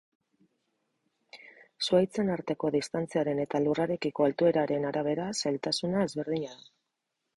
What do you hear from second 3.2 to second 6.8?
eta lurrarekiko altueraren arabera zailtasuna ezberdina da.